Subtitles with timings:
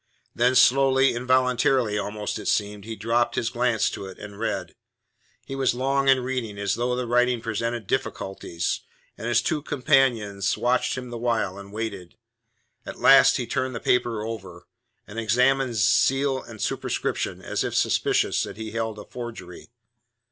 [0.33, 4.73] Then slowly, involuntarily almost it seemed, he dropped his glance to it, and read.
[5.45, 8.79] He was long in reading, as though the writing presented difficulties,
[9.15, 12.15] and his two companions watched him the while, and waited.
[12.83, 14.65] At last he turned the paper over,
[15.05, 19.69] and examined seal and superscription as if suspicious that he held a forgery.